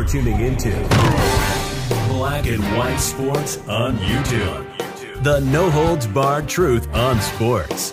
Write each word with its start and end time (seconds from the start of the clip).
You're 0.00 0.08
tuning 0.08 0.40
into 0.40 0.70
Black 2.08 2.46
and 2.46 2.62
White 2.78 2.96
Sports 2.96 3.58
on 3.68 3.98
YouTube. 3.98 5.22
The 5.22 5.40
no 5.40 5.68
holds 5.68 6.06
barred 6.06 6.48
truth 6.48 6.88
on 6.94 7.20
sports. 7.20 7.90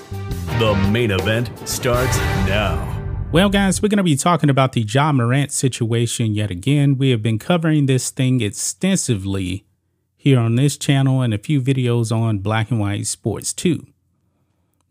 The 0.58 0.74
main 0.90 1.12
event 1.12 1.52
starts 1.68 2.18
now. 2.48 3.28
Well, 3.34 3.50
guys, 3.50 3.82
we're 3.82 3.90
going 3.90 3.98
to 3.98 4.04
be 4.04 4.16
talking 4.16 4.50
about 4.50 4.72
the 4.72 4.84
Ja 4.84 5.12
Morant 5.12 5.52
situation 5.52 6.34
yet 6.34 6.50
again. 6.50 6.98
We 6.98 7.10
have 7.10 7.22
been 7.22 7.40
covering 7.40 7.88
this 7.88 8.10
thing 8.10 8.40
extensively 8.40 9.66
here 10.16 10.40
on 10.40 10.56
this 10.56 10.78
channel 10.78 11.22
and 11.22 11.34
a 11.34 11.38
few 11.38 11.62
videos 11.62 12.16
on 12.16 12.40
Black 12.40 12.72
and 12.72 12.80
White 12.80 13.08
Sports 13.08 13.52
too. 13.52 13.86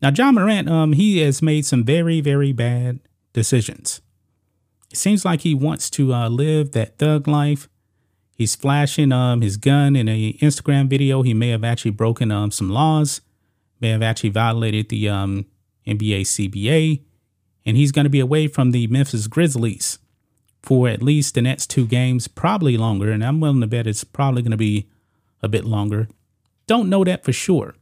Now, 0.03 0.11
Ja 0.15 0.33
Morant, 0.33 0.69
um, 0.69 0.93
he 0.93 1.21
has 1.21 1.41
made 1.41 1.65
some 1.65 1.83
very, 1.83 2.21
very 2.21 2.53
bad 2.53 3.01
decisions. 3.33 4.03
It 4.97 5.01
seems 5.01 5.25
like 5.25 5.43
he 5.43 5.55
wants 5.55 5.91
to 5.91 6.13
uh, 6.13 6.29
live 6.29 6.73
that 6.73 6.99
thug 6.99 7.29
life 7.29 7.69
He's 8.37 8.55
flashing 8.55 9.13
um, 9.13 9.41
his 9.41 9.57
gun 9.57 9.97
in 9.97 10.09
a 10.09 10.35
Instagram 10.35 10.89
video. 10.89 11.23
He 11.23 11.33
may 11.33 11.49
have 11.49 11.65
actually 11.65 11.93
broken 11.93 12.31
um, 12.31 12.51
some 12.51 12.69
laws, 12.69 13.23
may 13.81 13.89
have 13.89 14.03
actually 14.03 14.29
violated 14.29 14.91
the 14.91 15.09
um, 15.09 15.47
NBA 15.87 16.23
CBA, 16.23 17.01
and 17.65 17.79
he's 17.79 17.93
going 17.93 18.05
to 18.05 18.11
be 18.11 18.21
away 18.21 18.47
from 18.47 18.73
the 18.73 18.87
Memphis 18.89 19.27
Grizzlies 19.27 19.99
for 20.63 20.87
at 20.87 21.03
least 21.03 21.35
the 21.35 21.41
next 21.41 21.71
two 21.71 21.87
games, 21.87 22.29
probably 22.29 22.77
longer. 22.77 23.11
And 23.11 23.25
I'm 23.25 23.41
willing 23.41 23.63
to 23.63 23.67
bet 23.67 23.87
it's 23.87 24.05
probably 24.05 24.43
going 24.43 24.51
to 24.51 24.57
be 24.59 24.87
a 25.43 25.49
bit 25.49 25.65
longer. 25.65 26.07
Don't 26.67 26.91
know 26.91 27.05
that 27.05 27.25
for 27.25 27.33
sure. 27.33 27.75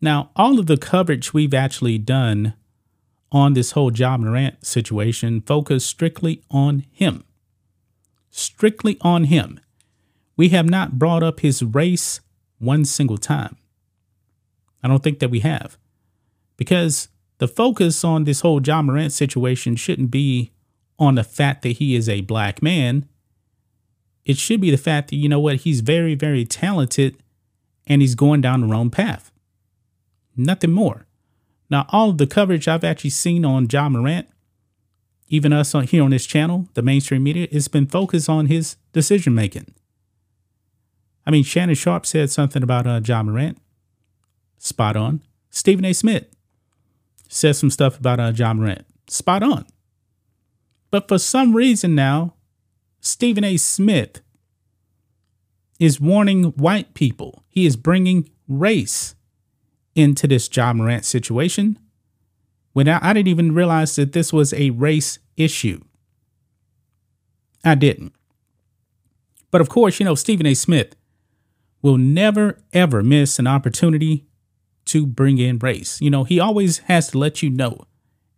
Now, 0.00 0.30
all 0.36 0.60
of 0.60 0.66
the 0.66 0.76
coverage 0.76 1.34
we've 1.34 1.54
actually 1.54 1.98
done 1.98 2.54
on 3.32 3.54
this 3.54 3.72
whole 3.72 3.92
Ja 3.92 4.16
Morant 4.16 4.64
situation 4.64 5.40
focus 5.40 5.84
strictly 5.84 6.42
on 6.50 6.84
him 6.92 7.24
strictly 8.36 8.98
on 9.00 9.24
him. 9.24 9.58
We 10.36 10.50
have 10.50 10.68
not 10.68 10.98
brought 10.98 11.22
up 11.22 11.40
his 11.40 11.62
race 11.62 12.20
one 12.58 12.84
single 12.84 13.16
time. 13.16 13.56
I 14.82 14.88
don't 14.88 15.02
think 15.02 15.20
that 15.20 15.30
we 15.30 15.40
have. 15.40 15.78
Because 16.56 17.08
the 17.38 17.48
focus 17.48 18.04
on 18.04 18.24
this 18.24 18.40
whole 18.40 18.60
Ja 18.62 18.82
Morant 18.82 19.12
situation 19.12 19.74
shouldn't 19.76 20.10
be 20.10 20.52
on 20.98 21.14
the 21.14 21.24
fact 21.24 21.62
that 21.62 21.78
he 21.78 21.94
is 21.94 22.08
a 22.08 22.20
black 22.22 22.62
man. 22.62 23.08
It 24.24 24.36
should 24.36 24.60
be 24.60 24.70
the 24.70 24.76
fact 24.76 25.08
that, 25.10 25.16
you 25.16 25.28
know 25.28 25.40
what, 25.40 25.56
he's 25.56 25.80
very, 25.80 26.14
very 26.14 26.44
talented 26.44 27.16
and 27.86 28.02
he's 28.02 28.14
going 28.14 28.40
down 28.42 28.60
the 28.60 28.66
wrong 28.66 28.90
path. 28.90 29.30
Nothing 30.36 30.72
more. 30.72 31.05
Now, 31.68 31.86
all 31.90 32.10
of 32.10 32.18
the 32.18 32.26
coverage 32.26 32.68
I've 32.68 32.84
actually 32.84 33.10
seen 33.10 33.44
on 33.44 33.68
Ja 33.70 33.88
Morant 33.88 34.28
even 35.28 35.52
us 35.52 35.74
on, 35.74 35.84
here 35.84 36.02
on 36.02 36.10
this 36.10 36.26
channel, 36.26 36.68
the 36.74 36.82
mainstream 36.82 37.22
media, 37.22 37.48
has 37.52 37.68
been 37.68 37.86
focused 37.86 38.28
on 38.28 38.46
his 38.46 38.76
decision 38.92 39.34
making. 39.34 39.74
I 41.26 41.30
mean, 41.30 41.42
Shannon 41.42 41.74
Sharpe 41.74 42.06
said 42.06 42.30
something 42.30 42.62
about 42.62 42.86
uh, 42.86 43.00
Ja 43.04 43.22
Morant. 43.22 43.58
Spot 44.58 44.96
on. 44.96 45.22
Stephen 45.50 45.84
A. 45.84 45.92
Smith 45.92 46.26
said 47.28 47.56
some 47.56 47.70
stuff 47.70 47.98
about 47.98 48.20
uh, 48.20 48.32
Ja 48.34 48.54
Morant. 48.54 48.86
Spot 49.08 49.42
on. 49.42 49.66
But 50.90 51.08
for 51.08 51.18
some 51.18 51.54
reason 51.54 51.94
now, 51.94 52.34
Stephen 53.00 53.42
A. 53.42 53.56
Smith 53.56 54.20
is 55.80 56.00
warning 56.00 56.44
white 56.44 56.94
people. 56.94 57.42
He 57.48 57.66
is 57.66 57.76
bringing 57.76 58.30
race 58.46 59.15
into 59.96 60.28
this 60.28 60.48
Ja 60.54 60.72
Morant 60.72 61.04
situation 61.04 61.78
when 62.72 62.88
I, 62.88 62.98
I 63.02 63.12
didn't 63.14 63.28
even 63.28 63.54
realize 63.54 63.96
that 63.96 64.12
this 64.12 64.32
was 64.32 64.52
a 64.52 64.70
race 64.70 65.18
issue. 65.36 65.80
I 67.64 67.74
didn't. 67.74 68.12
But 69.50 69.60
of 69.60 69.68
course, 69.68 69.98
you 69.98 70.04
know, 70.04 70.14
Stephen 70.14 70.46
A. 70.46 70.54
Smith 70.54 70.94
will 71.82 71.96
never, 71.96 72.58
ever 72.72 73.02
miss 73.02 73.38
an 73.38 73.46
opportunity 73.46 74.26
to 74.84 75.06
bring 75.06 75.38
in 75.38 75.58
race. 75.58 76.00
You 76.00 76.10
know, 76.10 76.24
he 76.24 76.38
always 76.38 76.78
has 76.78 77.10
to 77.10 77.18
let 77.18 77.42
you 77.42 77.50
know 77.50 77.86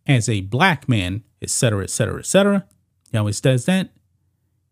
as 0.06 0.28
a 0.28 0.42
black 0.42 0.88
man, 0.88 1.24
et 1.42 1.50
cetera, 1.50 1.82
et 1.82 1.90
cetera, 1.90 2.20
et 2.20 2.26
cetera. 2.26 2.64
He 3.10 3.18
always 3.18 3.40
does 3.40 3.64
that. 3.66 3.90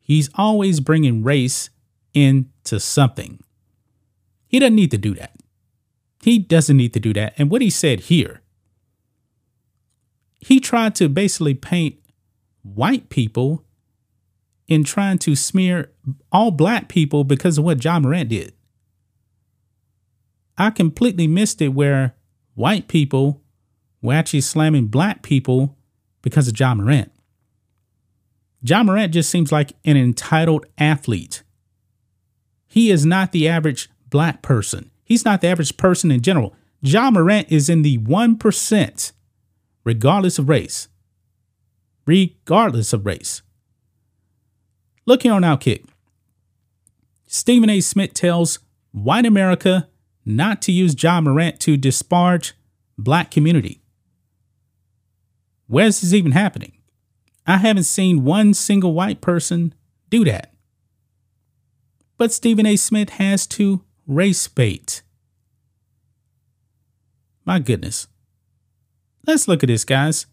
He's 0.00 0.30
always 0.36 0.80
bringing 0.80 1.24
race 1.24 1.70
into 2.14 2.78
something. 2.78 3.41
He 4.47 4.58
doesn't 4.58 4.76
need 4.76 4.92
to 4.92 4.98
do 4.98 5.14
that. 5.14 5.32
He 6.26 6.41
doesn't 6.41 6.76
need 6.76 6.92
to 6.94 6.98
do 6.98 7.12
that. 7.12 7.34
And 7.38 7.53
what 7.53 7.62
he 7.62 7.70
said 7.70 8.00
here 8.00 8.42
he 10.41 10.59
tried 10.59 10.97
to 10.97 11.09
basically 11.09 11.54
paint 11.54 12.00
white 12.62 13.10
people 13.10 13.64
in 14.66 14.82
trying 14.82 15.19
to 15.19 15.36
smear 15.36 15.92
all 16.32 16.50
black 16.50 16.88
people 16.88 17.22
because 17.22 17.59
of 17.59 17.65
what 17.65 17.84
Ja 17.84 18.00
Morant 18.00 18.31
did. 18.31 18.53
I 20.59 20.70
completely 20.70 21.28
missed 21.28 21.62
it 21.62 21.69
where 21.69 22.16
white 22.54 22.88
people 22.88 23.41
were 24.03 24.15
actually 24.15 24.41
slamming 24.41 24.86
black 24.86 25.22
people 25.22 25.76
because 26.22 26.48
of 26.48 26.59
Ja 26.59 26.75
Morant. 26.75 27.12
Ja 28.62 28.82
Morant 28.82 29.15
just 29.15 29.31
seems 29.31 29.53
like 29.53 29.75
an 29.84 29.97
entitled 29.97 30.66
athlete. 30.76 31.44
He 32.66 32.91
is 32.91 33.06
not 33.06 33.31
the 33.31 33.48
average 33.48 33.88
black 34.10 34.42
person. 34.42 34.91
He's 35.06 35.25
not 35.25 35.41
the 35.41 35.47
average 35.47 35.77
person 35.77 36.11
in 36.11 36.21
general. 36.21 36.55
Ja 36.83 37.11
Morant 37.11 37.47
is 37.49 37.71
in 37.71 37.83
the 37.83 37.97
1% 37.99 39.12
regardless 39.84 40.39
of 40.39 40.49
race. 40.49 40.89
Regardless 42.06 42.93
of 42.93 43.06
race. 43.06 43.41
Look 45.06 45.22
here 45.22 45.33
on 45.33 45.43
Outkick. 45.43 45.87
Stephen 47.28 47.71
A. 47.71 47.81
Smith 47.81 48.15
tells 48.15 48.59
white 48.91 49.25
America 49.25 49.89
not 50.25 50.61
to 50.62 50.72
use 50.72 51.00
Ja 51.00 51.21
Morant 51.21 51.61
to 51.61 51.77
disparage 51.77 52.55
black 52.99 53.31
community. 53.31 53.81
Where's 55.69 56.00
this 56.00 56.12
even 56.12 56.33
happening? 56.33 56.72
I 57.47 57.59
haven't 57.59 57.84
seen 57.84 58.25
one 58.25 58.55
single 58.55 58.93
white 58.93 59.21
person 59.21 59.72
do 60.11 60.25
that. 60.25 60.53
But 62.19 62.33
Stephen 62.33 62.66
A. 62.66 62.75
Smith 62.75 63.11
has 63.11 63.47
to 63.49 63.84
race 64.06 64.47
bait. 64.49 65.03
My 67.44 67.59
goodness. 67.59 68.09
Let's 69.27 69.49
look 69.49 69.62
at 69.62 69.69
this, 69.69 69.84
guys. 69.84 70.27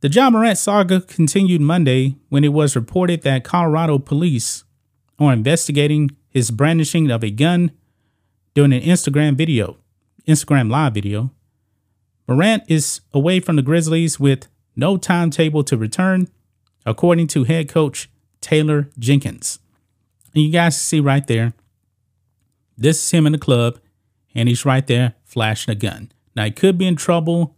The 0.00 0.08
Ja 0.10 0.28
Morant 0.28 0.58
saga 0.58 1.00
continued 1.00 1.60
Monday 1.60 2.16
when 2.28 2.44
it 2.44 2.52
was 2.52 2.76
reported 2.76 3.22
that 3.22 3.44
Colorado 3.44 3.98
police 3.98 4.64
are 5.18 5.32
investigating 5.32 6.10
his 6.28 6.50
brandishing 6.50 7.10
of 7.10 7.24
a 7.24 7.30
gun 7.30 7.70
during 8.54 8.72
an 8.72 8.82
Instagram 8.82 9.36
video, 9.36 9.78
Instagram 10.28 10.70
live 10.70 10.94
video. 10.94 11.30
Morant 12.28 12.64
is 12.68 13.00
away 13.12 13.40
from 13.40 13.56
the 13.56 13.62
Grizzlies 13.62 14.18
with 14.18 14.48
no 14.76 14.96
timetable 14.96 15.64
to 15.64 15.76
return, 15.76 16.28
according 16.84 17.28
to 17.28 17.44
head 17.44 17.68
coach 17.68 18.10
Taylor 18.40 18.90
Jenkins. 18.98 19.58
And 20.34 20.44
you 20.44 20.50
guys 20.50 20.80
see 20.80 21.00
right 21.00 21.26
there, 21.26 21.54
this 22.76 23.02
is 23.02 23.10
him 23.10 23.26
in 23.26 23.32
the 23.32 23.38
club, 23.38 23.78
and 24.34 24.48
he's 24.48 24.64
right 24.64 24.86
there 24.86 25.14
flashing 25.24 25.72
a 25.72 25.74
gun. 25.74 26.10
Now, 26.34 26.44
he 26.44 26.50
could 26.50 26.76
be 26.76 26.86
in 26.86 26.96
trouble 26.96 27.56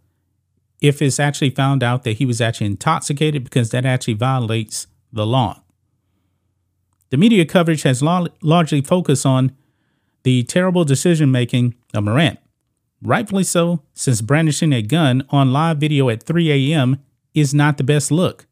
if 0.81 1.01
it's 1.01 1.19
actually 1.19 1.49
found 1.49 1.83
out 1.83 2.03
that 2.03 2.17
he 2.17 2.25
was 2.25 2.39
actually 2.39 2.67
intoxicated 2.67 3.43
because 3.43 3.71
that 3.71 3.85
actually 3.85 4.13
violates 4.13 4.87
the 5.11 5.25
law. 5.25 5.63
The 7.09 7.17
media 7.17 7.45
coverage 7.45 7.83
has 7.83 8.03
largely 8.03 8.81
focused 8.81 9.25
on 9.25 9.55
the 10.23 10.43
terrible 10.43 10.83
decision 10.83 11.31
making 11.31 11.75
of 11.93 12.03
Morant. 12.03 12.39
Rightfully 13.01 13.43
so, 13.43 13.83
since 13.93 14.21
brandishing 14.21 14.73
a 14.73 14.81
gun 14.81 15.23
on 15.29 15.53
live 15.53 15.77
video 15.77 16.09
at 16.09 16.23
3 16.23 16.73
a.m. 16.73 17.01
is 17.33 17.53
not 17.53 17.77
the 17.77 17.83
best 17.83 18.11
look. 18.11 18.45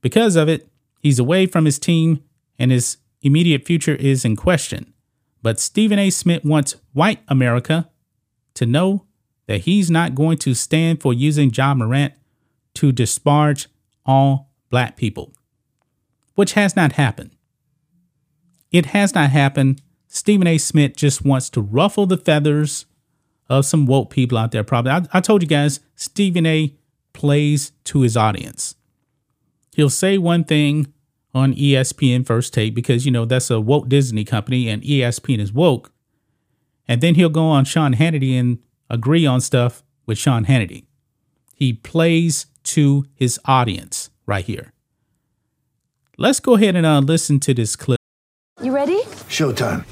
Because 0.00 0.36
of 0.36 0.48
it, 0.48 0.68
he's 1.00 1.18
away 1.18 1.46
from 1.46 1.64
his 1.64 1.78
team 1.78 2.22
and 2.58 2.70
his 2.70 2.96
immediate 3.22 3.66
future 3.66 3.94
is 3.94 4.24
in 4.24 4.36
question. 4.36 4.92
But 5.42 5.58
Stephen 5.60 5.98
A. 5.98 6.10
Smith 6.10 6.44
wants 6.44 6.76
white 6.92 7.20
America 7.28 7.88
to 8.54 8.66
know 8.66 9.06
that 9.46 9.62
he's 9.62 9.90
not 9.90 10.14
going 10.14 10.38
to 10.38 10.54
stand 10.54 11.00
for 11.00 11.12
using 11.14 11.52
Ja 11.52 11.74
Morant 11.74 12.14
to 12.74 12.92
disparage 12.92 13.68
all 14.04 14.50
black 14.70 14.96
people. 14.96 15.32
which 16.34 16.52
has 16.54 16.74
not 16.74 16.92
happened. 16.92 17.30
It 18.70 18.86
has 18.86 19.14
not 19.14 19.28
happened. 19.30 19.82
Stephen 20.08 20.46
A. 20.46 20.56
Smith 20.56 20.96
just 20.96 21.22
wants 21.22 21.50
to 21.50 21.60
ruffle 21.60 22.06
the 22.06 22.16
feathers 22.16 22.86
of 23.50 23.66
some 23.66 23.84
woke 23.84 24.08
people 24.10 24.38
out 24.38 24.50
there. 24.50 24.64
Probably, 24.64 24.92
I, 24.92 25.02
I 25.12 25.20
told 25.20 25.42
you 25.42 25.48
guys, 25.48 25.80
Stephen 25.96 26.46
A. 26.46 26.74
plays 27.12 27.72
to 27.84 28.00
his 28.00 28.16
audience. 28.16 28.74
He'll 29.74 29.90
say 29.90 30.16
one 30.16 30.44
thing 30.44 30.92
on 31.34 31.54
ESPN 31.54 32.26
First 32.26 32.52
Take 32.54 32.74
because 32.74 33.06
you 33.06 33.12
know 33.12 33.24
that's 33.24 33.50
a 33.50 33.60
woke 33.60 33.88
Disney 33.88 34.24
company 34.24 34.68
and 34.68 34.82
ESPN 34.82 35.38
is 35.38 35.52
woke, 35.52 35.92
and 36.88 37.00
then 37.00 37.14
he'll 37.14 37.28
go 37.28 37.44
on 37.46 37.64
Sean 37.64 37.94
Hannity 37.94 38.38
and 38.38 38.58
agree 38.88 39.26
on 39.26 39.40
stuff 39.40 39.82
with 40.06 40.18
Sean 40.18 40.46
Hannity. 40.46 40.84
He 41.54 41.72
plays 41.72 42.46
to 42.64 43.06
his 43.14 43.38
audience 43.44 44.10
right 44.26 44.44
here. 44.44 44.72
Let's 46.18 46.40
go 46.40 46.54
ahead 46.54 46.76
and 46.76 46.84
uh, 46.84 46.98
listen 47.00 47.40
to 47.40 47.54
this 47.54 47.76
clip. 47.76 47.98
You 48.62 48.74
ready? 48.74 49.02
Showtime. 49.28 49.84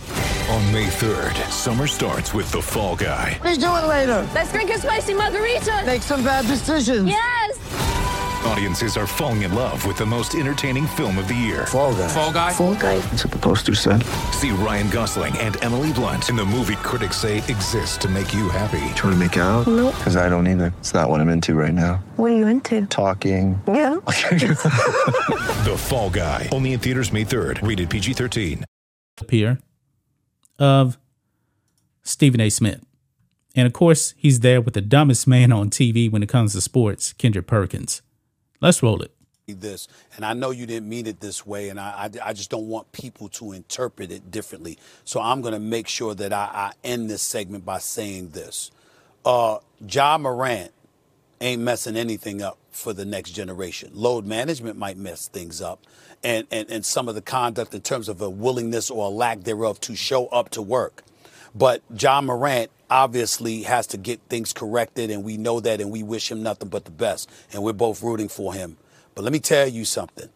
On 0.50 0.73
May 0.73 0.87
3rd, 0.87 1.50
summer 1.50 1.87
starts 1.87 2.35
with 2.35 2.50
The 2.52 2.61
Fall 2.61 2.96
Guy. 2.96 3.38
Let's 3.44 3.58
do 3.58 3.67
it 3.67 3.87
later. 3.87 4.29
Let's 4.35 4.50
drink 4.52 4.70
a 4.70 4.79
spicy 4.79 5.14
margarita. 5.14 5.82
Make 5.87 6.02
some 6.02 6.25
bad 6.25 6.46
decisions. 6.46 7.08
Yes. 7.08 7.98
Audiences 8.46 8.96
are 8.96 9.06
falling 9.06 9.43
in 9.43 9.55
love 9.55 9.85
with 9.87 9.96
the 9.99 10.06
most 10.06 10.35
entertaining 10.35 10.87
film 10.87 11.19
of 11.19 11.29
the 11.29 11.35
year. 11.35 11.67
Fall 11.67 11.93
guy. 11.94 12.08
Fall 12.08 12.32
Guy. 12.32 12.52
Fall 12.52 12.75
guy. 12.75 12.99
That's 12.99 13.25
what 13.25 13.32
the 13.32 13.38
poster 13.38 13.75
said. 13.75 14.02
See 14.32 14.50
Ryan 14.50 14.88
Gosling 14.90 15.37
and 15.38 15.62
Emily 15.62 15.93
Blunt 15.93 16.29
in 16.29 16.37
the 16.37 16.44
movie 16.44 16.76
critics 16.76 17.17
say 17.17 17.38
exists 17.38 17.96
to 17.99 18.08
make 18.08 18.32
you 18.32 18.49
happy. 18.49 18.79
Trying 18.94 19.12
to 19.12 19.17
make 19.17 19.37
it 19.37 19.40
out? 19.40 19.67
Nope. 19.67 19.94
Because 19.96 20.17
I 20.17 20.29
don't 20.29 20.46
either. 20.46 20.73
It's 20.79 20.94
not 20.94 21.11
what 21.11 21.20
I'm 21.20 21.29
into 21.29 21.55
right 21.55 21.75
now. 21.75 21.96
What 22.17 22.31
are 22.31 22.37
you 22.37 22.46
into? 22.46 22.87
Talking. 22.87 23.61
Yeah. 23.67 23.96
The 25.64 25.76
Fall 25.76 26.08
Guy. 26.08 26.49
Only 26.52 26.73
in 26.73 26.81
theaters 26.81 27.12
May 27.12 27.25
3rd. 27.25 27.67
Rated 27.67 27.90
PG-13. 27.90 28.64
here 29.29 29.58
of 30.58 30.96
Stephen 32.02 32.40
A. 32.40 32.49
Smith. 32.49 32.81
And 33.55 33.67
of 33.67 33.73
course, 33.73 34.14
he's 34.17 34.40
there 34.40 34.61
with 34.61 34.75
the 34.75 34.81
dumbest 34.81 35.26
man 35.26 35.52
on 35.52 35.69
TV 35.69 36.11
when 36.11 36.23
it 36.23 36.29
comes 36.29 36.52
to 36.52 36.61
sports, 36.61 37.12
Kendrick 37.12 37.46
Perkins. 37.46 38.02
Let's 38.61 38.83
roll 38.83 39.03
it. 39.03 39.13
this, 39.47 39.89
and 40.17 40.25
I 40.25 40.35
know 40.35 40.51
you 40.51 40.67
didn't 40.67 40.89
mean 40.89 41.07
it 41.07 41.21
this 41.21 41.47
way, 41.47 41.69
and 41.69 41.81
I, 41.81 42.11
I, 42.23 42.29
I 42.31 42.33
just 42.33 42.51
don't 42.51 42.69
want 42.69 42.91
people 42.93 43.29
to 43.31 43.53
interpret 43.53 44.11
it 44.11 44.31
differently. 44.31 44.79
So 45.05 45.21
I'm 45.21 45.41
going 45.41 45.55
to 45.55 45.61
make 45.61 45.89
sure 45.89 46.15
that 46.15 46.33
I, 46.33 46.51
I 46.53 46.73
end 46.85 47.09
this 47.09 47.23
segment 47.23 47.65
by 47.65 47.79
saying 47.79 48.31
this. 48.31 48.71
Uh, 49.25 49.59
Ja 49.89 50.19
Morant 50.19 50.73
ain't 51.41 51.63
messing 51.63 51.97
anything 51.97 52.43
up 52.43 52.59
for 52.71 52.93
the 52.93 53.05
next 53.05 53.31
generation. 53.31 53.91
Load 53.95 54.27
management 54.27 54.77
might 54.77 54.97
mess 54.97 55.29
things 55.29 55.63
up, 55.63 55.81
and, 56.23 56.47
and, 56.51 56.71
and 56.71 56.85
some 56.85 57.09
of 57.09 57.15
the 57.15 57.23
conduct 57.23 57.75
in 57.75 57.81
terms 57.81 58.09
of 58.09 58.21
a 58.21 58.29
willingness 58.29 58.91
or 58.91 59.07
a 59.07 59.11
lack 59.11 59.45
thereof 59.45 59.81
to 59.81 59.95
show 59.95 60.27
up 60.27 60.51
to 60.51 60.63
work. 60.63 61.05
But 61.59 61.83
Ja 61.99 62.21
Morant 62.21 62.71
obviously 62.89 63.63
has 63.65 63.89
to 63.89 63.97
get 63.97 64.21
things 64.29 64.53
corrected, 64.53 65.11
and 65.11 65.25
we 65.25 65.37
know 65.37 65.59
that, 65.59 65.81
and 65.81 65.91
we 65.91 66.05
wish 66.05 66.31
him 66.31 66.43
nothing 66.43 66.69
but 66.69 66.85
the 66.85 66.93
best. 66.93 67.29
And 67.53 67.65
we're 67.65 67.73
both 67.73 68.01
rooting 68.01 68.29
for 68.29 68.55
him. 68.55 68.77
But 69.17 69.25
let 69.25 69.33
me 69.33 69.41
tell 69.41 69.67
you 69.67 69.85
something. 69.85 70.29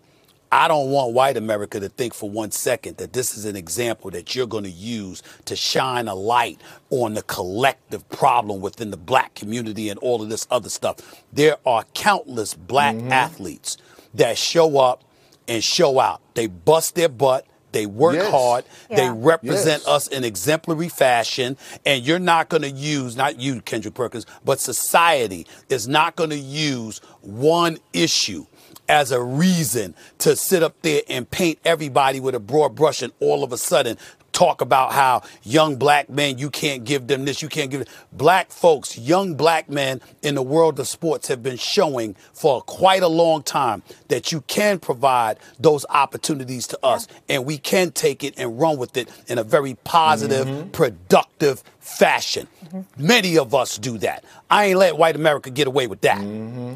I 0.50 0.68
don't 0.68 0.90
want 0.90 1.14
white 1.14 1.38
America 1.38 1.80
to 1.80 1.88
think 1.88 2.12
for 2.12 2.28
one 2.28 2.50
second 2.50 2.98
that 2.98 3.14
this 3.14 3.38
is 3.38 3.46
an 3.46 3.56
example 3.56 4.10
that 4.10 4.34
you're 4.34 4.46
going 4.46 4.64
to 4.64 4.70
use 4.70 5.22
to 5.46 5.56
shine 5.56 6.08
a 6.08 6.14
light 6.14 6.60
on 6.90 7.14
the 7.14 7.22
collective 7.22 8.06
problem 8.10 8.60
within 8.60 8.90
the 8.90 8.98
black 8.98 9.34
community 9.34 9.88
and 9.88 9.98
all 10.00 10.20
of 10.20 10.28
this 10.28 10.46
other 10.50 10.68
stuff. 10.68 10.96
There 11.32 11.56
are 11.64 11.84
countless 11.94 12.52
black 12.52 12.96
mm-hmm. 12.96 13.12
athletes 13.12 13.78
that 14.12 14.36
show 14.36 14.78
up 14.78 15.04
and 15.48 15.64
show 15.64 15.98
out. 15.98 16.20
They 16.34 16.48
bust 16.48 16.96
their 16.96 17.08
butt. 17.08 17.46
They 17.72 17.86
work 17.86 18.14
Yes. 18.14 18.30
hard. 18.30 18.64
They 18.90 19.08
represent 19.10 19.82
Yes. 19.84 19.88
us 19.88 20.06
in 20.08 20.24
exemplary 20.24 20.88
fashion. 20.88 21.56
And 21.84 22.04
you're 22.04 22.18
not 22.18 22.48
going 22.48 22.62
to 22.62 22.70
use, 22.70 23.16
not 23.16 23.40
you, 23.40 23.60
Kendrick 23.62 23.94
Perkins, 23.94 24.26
but 24.44 24.60
society 24.60 25.46
is 25.68 25.88
not 25.88 26.16
going 26.16 26.30
to 26.30 26.38
use 26.38 27.00
one 27.22 27.78
issue 27.92 28.46
as 28.88 29.10
a 29.12 29.22
reason 29.22 29.94
to 30.18 30.36
sit 30.36 30.62
up 30.62 30.74
there 30.82 31.02
and 31.08 31.30
paint 31.30 31.58
everybody 31.64 32.20
with 32.20 32.34
a 32.34 32.40
broad 32.40 32.74
brush 32.74 33.00
and 33.00 33.12
all 33.20 33.42
of 33.44 33.52
a 33.52 33.56
sudden 33.56 33.96
talk 34.42 34.60
about 34.60 34.92
how 34.92 35.22
young 35.44 35.76
black 35.76 36.10
men, 36.10 36.36
you 36.36 36.50
can't 36.50 36.82
give 36.82 37.06
them 37.06 37.24
this, 37.24 37.42
you 37.42 37.48
can't 37.48 37.70
give 37.70 37.80
it. 37.82 37.88
Black 38.12 38.50
folks, 38.50 38.98
young 38.98 39.34
black 39.34 39.68
men 39.68 40.00
in 40.22 40.34
the 40.34 40.42
world 40.42 40.80
of 40.80 40.88
sports 40.88 41.28
have 41.28 41.42
been 41.44 41.56
showing 41.56 42.16
for 42.32 42.60
quite 42.62 43.04
a 43.04 43.08
long 43.08 43.40
time 43.44 43.84
that 44.08 44.32
you 44.32 44.40
can 44.42 44.80
provide 44.80 45.38
those 45.60 45.86
opportunities 45.90 46.66
to 46.66 46.76
us 46.84 47.06
and 47.28 47.44
we 47.46 47.56
can 47.56 47.92
take 47.92 48.24
it 48.24 48.34
and 48.36 48.58
run 48.60 48.78
with 48.78 48.96
it 48.96 49.08
in 49.28 49.38
a 49.38 49.44
very 49.44 49.74
positive, 49.84 50.32
Mm-hmm. 50.46 50.70
productive 50.70 51.62
fashion. 51.78 52.48
Many 52.96 53.38
of 53.38 53.54
us 53.54 53.78
do 53.78 53.96
that. 53.98 54.24
I 54.50 54.66
ain't 54.66 54.78
let 54.78 54.96
white 54.96 55.14
America 55.14 55.50
get 55.50 55.66
away 55.68 55.86
with 55.86 56.00
that. 56.00 56.18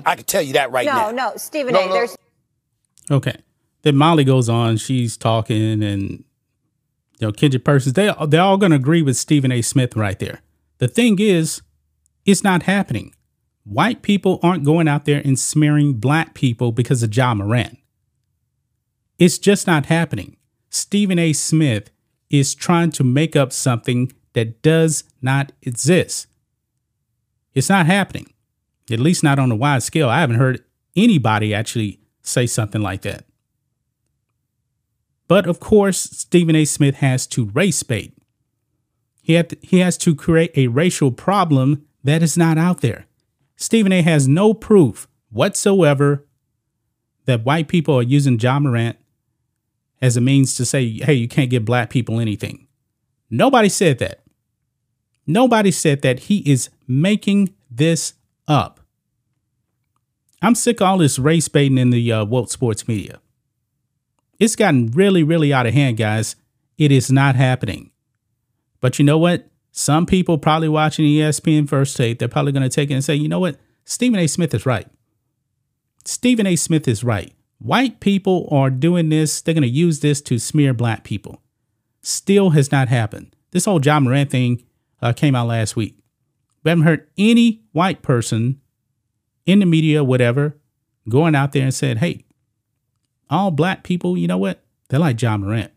I 0.06 0.14
can 0.14 0.24
tell 0.24 0.42
you 0.42 0.52
that 0.52 0.70
right 0.70 0.86
now. 0.86 1.10
No, 1.10 1.30
no, 1.30 1.32
Stephen 1.36 1.72
No, 1.72 1.80
A. 1.80 1.86
no. 1.86 1.92
There's 1.92 2.16
Okay. 3.10 3.36
Then 3.82 3.96
Molly 3.96 4.24
goes 4.24 4.48
on. 4.48 4.76
She's 4.76 5.16
talking, 5.16 5.82
and 5.82 6.24
you 7.18 7.26
know, 7.26 7.32
Kendrick 7.32 7.64
Perkins. 7.64 7.94
They 7.94 8.12
they're 8.28 8.42
all 8.42 8.56
going 8.56 8.70
to 8.70 8.76
agree 8.76 9.02
with 9.02 9.16
Stephen 9.16 9.52
A. 9.52 9.62
Smith 9.62 9.96
right 9.96 10.18
there. 10.18 10.40
The 10.78 10.88
thing 10.88 11.18
is, 11.18 11.62
it's 12.24 12.44
not 12.44 12.64
happening. 12.64 13.14
White 13.64 14.02
people 14.02 14.38
aren't 14.42 14.64
going 14.64 14.86
out 14.86 15.06
there 15.06 15.22
and 15.24 15.38
smearing 15.38 15.94
black 15.94 16.34
people 16.34 16.72
because 16.72 17.02
of 17.02 17.16
Ja 17.16 17.34
Morant. 17.34 17.78
It's 19.18 19.38
just 19.38 19.66
not 19.66 19.86
happening. 19.86 20.36
Stephen 20.70 21.18
A. 21.18 21.32
Smith 21.32 21.90
is 22.30 22.54
trying 22.54 22.90
to 22.92 23.04
make 23.04 23.34
up 23.34 23.52
something 23.52 24.12
that 24.34 24.62
does 24.62 25.04
not 25.22 25.52
exist. 25.62 26.26
It's 27.54 27.68
not 27.68 27.86
happening, 27.86 28.32
at 28.90 29.00
least 29.00 29.24
not 29.24 29.38
on 29.38 29.50
a 29.50 29.56
wide 29.56 29.82
scale. 29.82 30.08
I 30.08 30.20
haven't 30.20 30.36
heard 30.36 30.62
anybody 30.94 31.54
actually 31.54 32.00
say 32.22 32.46
something 32.46 32.82
like 32.82 33.02
that. 33.02 33.24
But 35.28 35.46
of 35.46 35.60
course, 35.60 35.98
Stephen 35.98 36.54
A. 36.54 36.64
Smith 36.64 36.96
has 36.96 37.26
to 37.28 37.46
race 37.46 37.82
bait. 37.82 38.16
He, 39.22 39.34
had 39.34 39.56
he 39.60 39.80
has 39.80 39.96
to 39.98 40.14
create 40.14 40.52
a 40.54 40.68
racial 40.68 41.10
problem 41.10 41.84
that 42.04 42.22
is 42.22 42.36
not 42.36 42.58
out 42.58 42.80
there. 42.80 43.06
Stephen 43.56 43.92
A. 43.92 44.02
has 44.02 44.28
no 44.28 44.54
proof 44.54 45.08
whatsoever 45.30 46.26
that 47.24 47.44
white 47.44 47.66
people 47.66 47.96
are 47.96 48.02
using 48.02 48.38
Ja 48.38 48.60
Morant 48.60 48.96
as 50.00 50.16
a 50.16 50.20
means 50.20 50.54
to 50.54 50.64
say, 50.64 50.88
hey, 50.88 51.14
you 51.14 51.26
can't 51.26 51.50
give 51.50 51.64
black 51.64 51.90
people 51.90 52.20
anything. 52.20 52.68
Nobody 53.30 53.68
said 53.68 53.98
that. 53.98 54.20
Nobody 55.26 55.72
said 55.72 56.02
that. 56.02 56.20
He 56.20 56.48
is 56.48 56.70
making 56.86 57.52
this 57.70 58.14
up. 58.46 58.80
I'm 60.40 60.54
sick 60.54 60.80
of 60.80 60.86
all 60.86 60.98
this 60.98 61.18
race 61.18 61.48
baiting 61.48 61.78
in 61.78 61.90
the 61.90 62.12
uh, 62.12 62.24
woke 62.24 62.50
sports 62.50 62.86
media. 62.86 63.18
It's 64.38 64.56
gotten 64.56 64.90
really, 64.92 65.22
really 65.22 65.52
out 65.52 65.66
of 65.66 65.74
hand, 65.74 65.96
guys. 65.96 66.36
It 66.78 66.92
is 66.92 67.10
not 67.10 67.36
happening. 67.36 67.90
But 68.80 68.98
you 68.98 69.04
know 69.04 69.18
what? 69.18 69.48
Some 69.72 70.06
people 70.06 70.38
probably 70.38 70.68
watching 70.68 71.04
ESPN 71.04 71.68
First 71.68 71.96
Take, 71.96 72.18
they're 72.18 72.28
probably 72.28 72.52
going 72.52 72.62
to 72.62 72.68
take 72.68 72.90
it 72.90 72.94
and 72.94 73.04
say, 73.04 73.14
you 73.14 73.28
know 73.28 73.40
what? 73.40 73.56
Stephen 73.84 74.18
A. 74.18 74.26
Smith 74.26 74.54
is 74.54 74.66
right. 74.66 74.86
Stephen 76.04 76.46
A. 76.46 76.56
Smith 76.56 76.88
is 76.88 77.04
right. 77.04 77.32
White 77.58 78.00
people 78.00 78.48
are 78.50 78.70
doing 78.70 79.08
this. 79.08 79.40
They're 79.40 79.54
going 79.54 79.62
to 79.62 79.68
use 79.68 80.00
this 80.00 80.20
to 80.22 80.38
smear 80.38 80.74
black 80.74 81.04
people. 81.04 81.42
Still 82.02 82.50
has 82.50 82.70
not 82.70 82.88
happened. 82.88 83.34
This 83.50 83.64
whole 83.64 83.84
Ja 83.84 83.98
Morant 84.00 84.30
thing 84.30 84.62
uh, 85.00 85.12
came 85.12 85.34
out 85.34 85.48
last 85.48 85.76
week. 85.76 85.96
We 86.62 86.70
haven't 86.70 86.84
heard 86.84 87.08
any 87.16 87.62
white 87.72 88.02
person 88.02 88.60
in 89.46 89.60
the 89.60 89.66
media, 89.66 90.04
whatever, 90.04 90.58
going 91.08 91.34
out 91.34 91.52
there 91.52 91.62
and 91.62 91.74
said, 91.74 91.98
hey, 91.98 92.24
all 93.30 93.50
black 93.50 93.82
people, 93.82 94.16
you 94.16 94.26
know 94.26 94.38
what? 94.38 94.62
They're 94.88 95.00
like 95.00 95.20
Ja 95.20 95.36
Morant. 95.36 95.72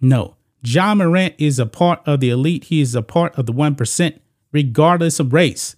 No, 0.00 0.36
Ja 0.62 0.94
Morant 0.94 1.34
is 1.38 1.58
a 1.58 1.66
part 1.66 2.00
of 2.06 2.20
the 2.20 2.30
elite. 2.30 2.64
He 2.64 2.80
is 2.80 2.94
a 2.94 3.02
part 3.02 3.36
of 3.38 3.46
the 3.46 3.52
1%, 3.52 4.18
regardless 4.52 5.20
of 5.20 5.32
race. 5.32 5.76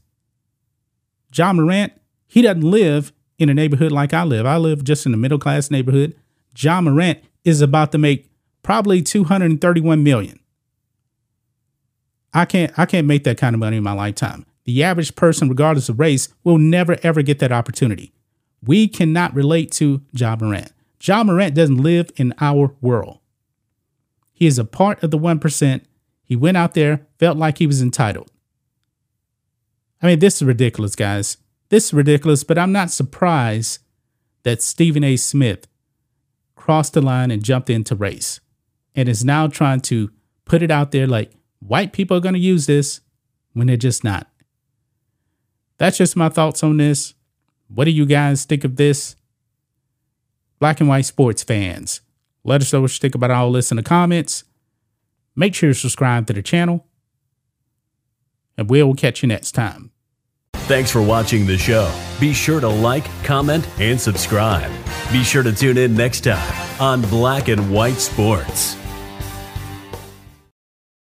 Ja 1.33 1.53
Morant, 1.53 1.93
he 2.27 2.43
doesn't 2.43 2.63
live 2.63 3.13
in 3.39 3.49
a 3.49 3.55
neighborhood 3.55 3.93
like 3.93 4.13
I 4.13 4.25
live. 4.25 4.47
I 4.47 4.57
live 4.57 4.85
just 4.85 5.07
in 5.07 5.15
a 5.15 5.19
middle 5.19 5.39
class 5.39 5.71
neighborhood. 5.71 6.15
Ja 6.57 6.81
Morant 6.81 7.19
is 7.45 7.61
about 7.61 7.93
to 7.93 7.99
make 7.99 8.31
probably 8.63 9.03
231 9.03 10.03
million. 10.03 10.39
I 12.35 12.45
can't 12.45 12.77
I 12.79 12.87
can't 12.87 13.07
make 13.07 13.25
that 13.25 13.39
kind 13.39 13.55
of 13.55 13.61
money 13.61 13.79
in 13.79 13.83
my 13.83 13.93
lifetime. 13.93 14.45
The 14.65 14.83
average 14.83 15.15
person, 15.15 15.49
regardless 15.49 15.89
of 15.89 15.99
race, 15.99 16.29
will 16.45 16.59
never 16.59 16.99
ever 17.03 17.23
get 17.23 17.39
that 17.39 17.53
opportunity. 17.53 18.13
We 18.63 18.89
cannot 18.89 19.35
relate 19.35 19.71
to 19.73 20.03
Ja 20.13 20.37
Morant. 20.37 20.73
Ja 21.03 21.23
Morant 21.23 21.55
doesn't 21.55 21.79
live 21.79 22.11
in 22.17 22.35
our 22.41 22.75
world. 22.81 23.21
He 24.33 24.47
is 24.47 24.59
a 24.59 24.65
part 24.65 25.03
of 25.03 25.11
the 25.11 25.19
1%. 25.19 25.83
He 26.25 26.37
went 26.37 26.57
out 26.57 26.75
there, 26.75 27.07
felt 27.19 27.37
like 27.37 27.59
he 27.59 27.67
was 27.67 27.83
entitled. 27.83 28.31
I 30.03 30.07
mean, 30.07 30.19
this 30.19 30.37
is 30.37 30.43
ridiculous, 30.43 30.95
guys. 30.95 31.39
This 31.71 31.87
is 31.87 31.95
ridiculous, 31.95 32.45
but 32.45 32.59
I'm 32.59 32.73
not 32.73 32.91
surprised 32.91 33.81
that 34.45 34.63
Stephen 34.63 35.05
A. 35.05 35.17
Smith 35.17 35.67
crossed 36.55 36.95
the 36.95 37.03
line 37.03 37.31
and 37.31 37.45
jumped 37.45 37.71
into 37.71 37.95
race 37.95 38.41
and 38.95 39.09
is 39.09 39.25
now 39.25 39.47
trying 39.47 39.81
to 39.81 40.11
put 40.45 40.63
it 40.63 40.71
out 40.71 40.93
there 40.93 41.07
like 41.07 41.33
white 41.61 41.93
people 41.93 42.17
are 42.17 42.21
going 42.21 42.35
to 42.35 42.41
use 42.41 42.67
this 42.67 43.01
when 43.53 43.67
they're 43.67 43.77
just 43.77 44.05
not. 44.05 44.29
That's 45.79 45.99
just 45.99 46.17
my 46.17 46.29
thoughts 46.29 46.63
on 46.63 46.77
this. 46.77 47.15
What 47.69 47.85
do 47.85 47.91
you 47.91 48.07
guys 48.07 48.45
think 48.45 48.65
of 48.65 48.77
this? 48.77 49.17
Black 50.59 50.81
and 50.81 50.89
white 50.89 51.05
sports 51.05 51.43
fans, 51.43 52.01
let 52.45 52.61
us 52.61 52.73
know 52.73 52.81
what 52.81 52.93
you 52.93 52.99
think 52.99 53.15
about 53.15 53.31
all 53.31 53.53
this 53.53 53.71
in 53.71 53.77
the 53.77 53.83
comments. 53.83 54.45
Make 55.37 55.55
sure 55.55 55.69
you 55.69 55.75
subscribe 55.75 56.27
to 56.27 56.33
the 56.33 56.43
channel, 56.43 56.87
and 58.57 58.69
we'll 58.69 58.95
catch 58.95 59.23
you 59.23 59.29
next 59.29 59.53
time. 59.53 59.93
Thanks 60.55 60.91
for 60.91 61.01
watching 61.01 61.47
the 61.47 61.57
show. 61.57 61.91
Be 62.19 62.33
sure 62.33 62.61
to 62.61 62.69
like, 62.69 63.05
comment, 63.23 63.67
and 63.79 64.01
subscribe. 64.01 64.71
Be 65.13 65.23
sure 65.23 65.43
to 65.43 65.53
tune 65.53 65.79
in 65.79 65.95
next 65.95 66.23
time 66.25 66.81
on 66.81 67.03
Black 67.03 67.49
and 67.49 67.73
White 67.73 67.99
Sports. 67.99 68.77